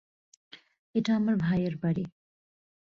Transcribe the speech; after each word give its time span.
এটা 0.95 1.11
আমার 1.15 1.35
ভাইয়ের 1.35 1.75
বাড়ি। 1.77 2.03